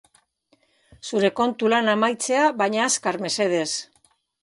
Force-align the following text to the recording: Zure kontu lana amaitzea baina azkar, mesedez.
Zure 1.09 1.31
kontu 1.41 1.71
lana 1.75 1.95
amaitzea 1.99 2.49
baina 2.65 2.85
azkar, 2.89 3.25
mesedez. 3.29 3.71